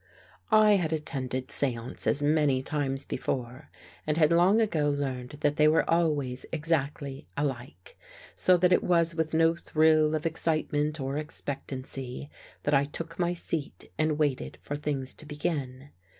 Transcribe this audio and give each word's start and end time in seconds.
I 0.49 0.77
had 0.77 0.91
attended 0.91 1.51
seances 1.51 2.23
many 2.23 2.63
times 2.63 3.05
before 3.05 3.69
and 4.07 4.17
had 4.17 4.31
long 4.31 4.59
ago 4.59 4.89
learned 4.89 5.37
that 5.41 5.57
they 5.57 5.67
were 5.67 5.87
always 5.87 6.43
exactly 6.51 7.27
alike, 7.37 7.95
so 8.33 8.57
that 8.57 8.73
it 8.73 8.83
was 8.83 9.13
with 9.13 9.35
no 9.35 9.53
thrill 9.53 10.15
of 10.15 10.25
excitement 10.25 10.99
or 10.99 11.19
expectancy 11.19 12.29
that 12.63 12.73
I 12.73 12.85
took 12.85 13.19
my 13.19 13.35
seat 13.35 13.91
and 13.99 14.17
waited 14.17 14.57
for 14.63 14.75
things 14.75 15.13
to 15.13 15.27
begin. 15.27 15.91